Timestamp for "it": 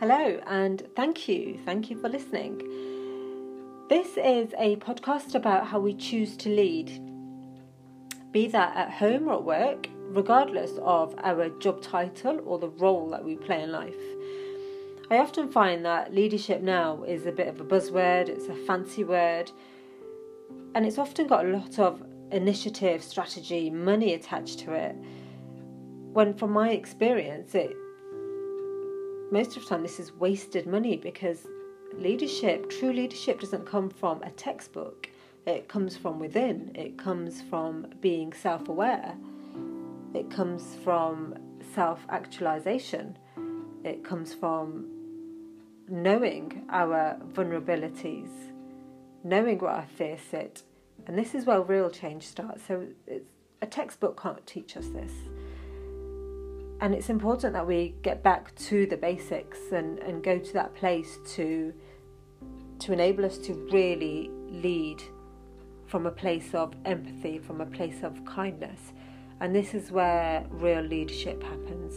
24.72-24.96, 27.54-27.76, 35.44-35.68, 36.76-36.96, 40.14-40.30, 43.82-44.04